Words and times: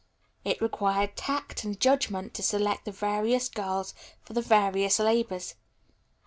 It 0.43 0.59
required 0.61 1.15
tact 1.15 1.63
and 1.63 1.79
judgment 1.79 2.33
to 2.33 2.41
select 2.41 2.85
the 2.85 2.91
various 2.91 3.47
girls 3.49 3.93
for 4.23 4.33
the 4.33 4.41
various 4.41 4.97
labors. 4.97 5.53